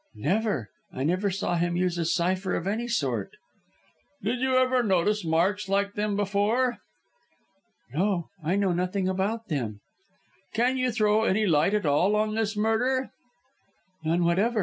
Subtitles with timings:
[0.15, 0.71] "Never.
[0.91, 3.33] I never saw him use a cypher of any sort."
[4.23, 6.79] "Did you ever notice marks like them before?"
[7.93, 8.29] "No.
[8.43, 9.79] I know nothing about them."
[10.55, 13.11] "Can you throw any light at all on this murder?"
[14.03, 14.59] "None whatever.